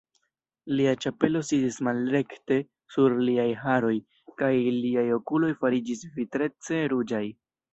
[0.77, 2.57] Lia ĉapelo sidis malrekte
[2.95, 3.93] sur liaj haroj
[4.43, 7.25] kaj liaj okuloj fariĝis vitrece ruĝaj.